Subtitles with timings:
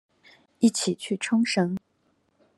[0.57, 1.77] 一起去沖繩